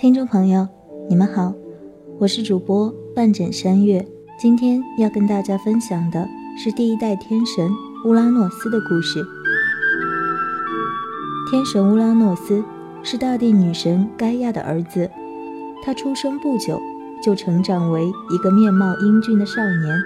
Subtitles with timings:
[0.00, 0.68] 听众朋友，
[1.08, 1.52] 你们好，
[2.20, 4.06] 我是主播半枕山月。
[4.38, 6.24] 今天要跟大家分享的
[6.56, 7.68] 是第一代天神
[8.06, 9.26] 乌拉诺斯的故事。
[11.50, 12.62] 天神乌拉诺斯
[13.02, 15.10] 是大地女神盖亚的儿子，
[15.84, 16.80] 他出生不久
[17.20, 20.00] 就成长为一个面貌英俊的少年。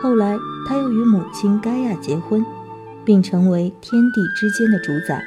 [0.00, 0.38] 后来，
[0.68, 2.46] 他又与母亲盖亚结婚，
[3.04, 5.20] 并成为天地之间的主宰。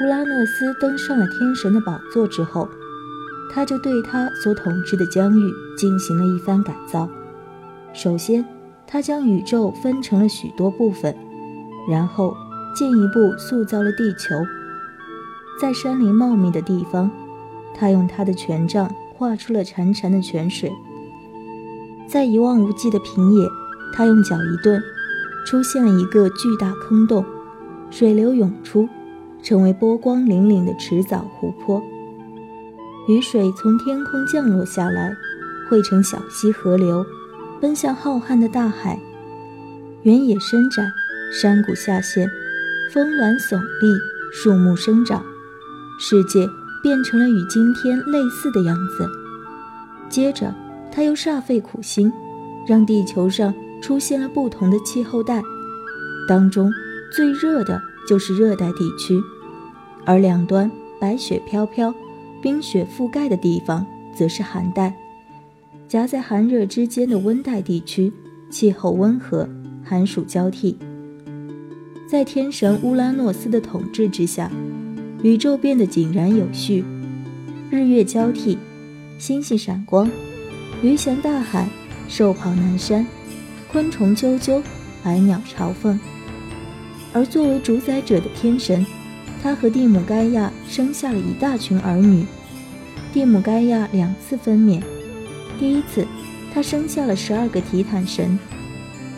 [0.00, 2.68] 乌拉诺斯登上了天神的宝座之后，
[3.52, 7.08] 他就对他所统治的疆域进行了一番改造。
[7.92, 8.44] 首先，
[8.86, 11.16] 他将宇宙分成了许多部分，
[11.90, 12.32] 然后
[12.76, 14.36] 进一步塑造了地球。
[15.60, 17.10] 在山林茂密的地方，
[17.74, 20.70] 他用他的权杖画出了潺潺的泉水；
[22.06, 23.48] 在一望无际的平野，
[23.92, 24.80] 他用脚一顿，
[25.44, 27.24] 出现了一个巨大坑洞，
[27.90, 28.88] 水流涌出。
[29.42, 31.82] 成为波光粼粼的池沼湖泊，
[33.08, 35.16] 雨水从天空降落下来，
[35.68, 37.04] 汇成小溪河流，
[37.60, 38.98] 奔向浩瀚的大海。
[40.02, 40.92] 原野伸展，
[41.32, 42.28] 山谷下陷，
[42.92, 43.98] 峰峦耸立，
[44.32, 45.24] 树木生长，
[45.98, 46.48] 世界
[46.82, 49.08] 变成了与今天类似的样子。
[50.08, 50.54] 接着，
[50.92, 52.12] 他又煞费苦心，
[52.66, 55.42] 让地球上出现了不同的气候带，
[56.28, 56.70] 当中
[57.10, 57.80] 最热的。
[58.08, 59.20] 就是热带地区，
[60.06, 61.94] 而两端白雪飘飘、
[62.40, 63.84] 冰雪覆盖的地方
[64.14, 64.96] 则是寒带。
[65.86, 68.10] 夹在寒热之间的温带地区，
[68.48, 69.46] 气候温和，
[69.84, 70.78] 寒暑交替。
[72.10, 74.50] 在天神乌拉诺斯的统治之下，
[75.22, 76.82] 宇宙变得井然有序，
[77.70, 78.56] 日月交替，
[79.18, 80.10] 星星闪光，
[80.82, 81.68] 鱼翔大海，
[82.08, 83.06] 兽跑南山，
[83.70, 84.62] 昆虫啾啾，
[85.04, 86.00] 百鸟朝凤。
[87.12, 88.84] 而作为主宰者的天神，
[89.42, 92.24] 他和蒂姆盖亚生下了一大群儿女。
[93.12, 94.82] 蒂姆盖亚两次分娩，
[95.58, 96.06] 第一次，
[96.52, 98.38] 他生下了十二个提坦神；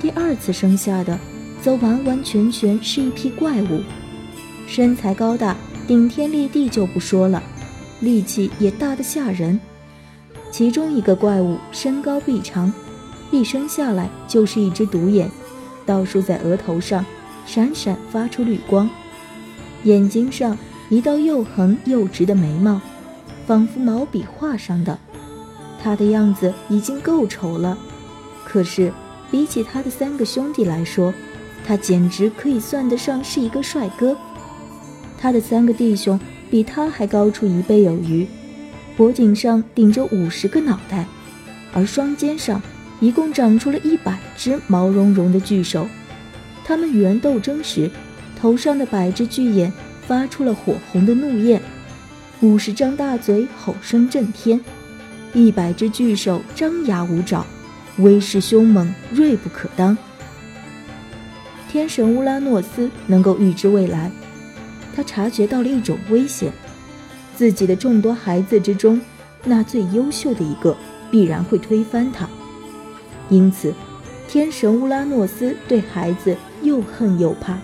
[0.00, 1.18] 第二次生下的，
[1.62, 3.80] 则完完全全是一批怪物，
[4.66, 5.56] 身材高大，
[5.86, 7.42] 顶天立地就不说了，
[8.00, 9.58] 力气也大得吓人。
[10.50, 12.72] 其中一个怪物身高臂长，
[13.30, 15.30] 一生下来就是一只独眼，
[15.86, 17.04] 倒竖在额头上。
[17.46, 18.90] 闪闪发出绿光，
[19.84, 20.58] 眼睛上
[20.90, 22.80] 一道又横又直的眉毛，
[23.46, 24.98] 仿佛毛笔画上的。
[25.82, 27.78] 他的样子已经够丑了，
[28.44, 28.92] 可是
[29.30, 31.14] 比起他的三个兄弟来说，
[31.64, 34.16] 他简直可以算得上是一个帅哥。
[35.18, 36.18] 他的三个弟兄
[36.50, 38.26] 比他还高出一倍有余，
[38.96, 41.06] 脖颈上顶着五十个脑袋，
[41.72, 42.60] 而双肩上
[43.00, 45.86] 一共长出了一百只毛茸茸的巨手。
[46.68, 47.88] 他们与人斗争时，
[48.36, 49.72] 头上的百只巨眼
[50.04, 51.62] 发出了火红的怒焰，
[52.40, 54.60] 五十张大嘴吼声震天，
[55.32, 57.46] 一百只巨手张牙舞爪，
[57.98, 59.96] 威势凶猛，锐不可当。
[61.68, 64.10] 天神乌拉诺斯能够预知未来，
[64.92, 66.50] 他察觉到了一种危险：
[67.36, 69.00] 自己的众多孩子之中，
[69.44, 70.76] 那最优秀的一个
[71.12, 72.28] 必然会推翻他，
[73.28, 73.72] 因此。
[74.28, 77.58] 天神乌拉诺斯对孩子又恨又怕，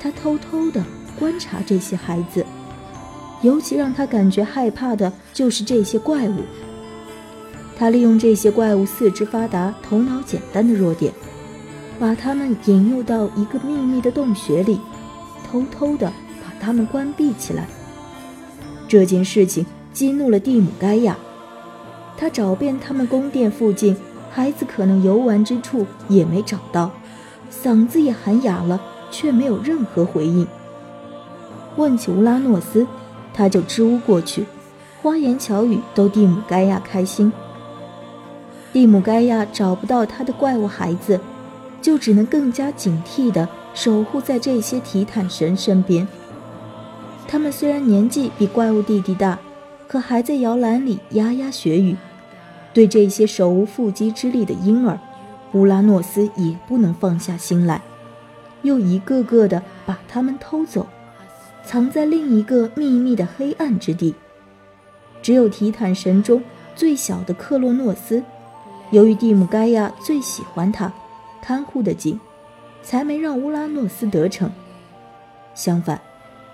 [0.00, 0.84] 他偷偷地
[1.18, 2.44] 观察这些孩子，
[3.42, 6.40] 尤其让他感觉害怕的就是这些怪物。
[7.78, 11.12] 他利用这些怪物四肢发达、头脑简单的弱点，
[11.98, 14.80] 把他们引诱到一个秘密的洞穴里，
[15.46, 16.06] 偷偷地
[16.42, 17.66] 把他们关闭起来。
[18.88, 21.16] 这件事情激怒了蒂姆盖亚，
[22.16, 23.96] 他找遍他们宫殿附近。
[24.30, 26.90] 孩子可能游玩之处也没找到，
[27.50, 28.80] 嗓子也喊哑了，
[29.10, 30.46] 却没有任何回应。
[31.76, 32.86] 问起乌拉诺斯，
[33.34, 34.46] 他就支吾过去，
[35.02, 37.32] 花言巧语逗蒂姆盖亚开心。
[38.72, 41.20] 蒂姆盖亚找不到他的怪物孩子，
[41.80, 46.06] 就只能更加警惕地守护在这些提坦神身边。
[47.28, 49.38] 他们虽然年纪比怪物弟弟大，
[49.88, 51.96] 可还在摇篮里牙牙学语。
[52.72, 54.98] 对这些手无缚鸡之力的婴儿，
[55.56, 57.80] 乌拉诺斯也不能放下心来，
[58.60, 60.86] 又一个个的把他们偷走，
[61.64, 64.14] 藏在另一个秘密的黑暗之地。
[65.22, 66.42] 只有提坦神中
[66.74, 68.22] 最小的克洛诺斯，
[68.90, 70.92] 由于蒂姆盖亚最喜欢他，
[71.40, 72.20] 看护的紧，
[72.82, 74.50] 才没让乌拉诺斯得逞。
[75.54, 75.98] 相反，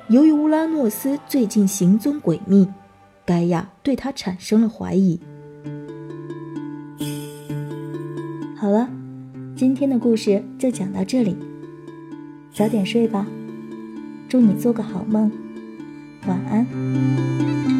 [0.06, 2.68] 由于乌拉诺斯最近行踪诡秘，
[3.26, 5.18] 盖亚对他产生了怀疑。
[8.62, 8.88] 好了，
[9.56, 11.36] 今天的故事就讲到这里，
[12.52, 13.26] 早点睡吧，
[14.28, 15.32] 祝你做个好梦，
[16.28, 17.71] 晚安。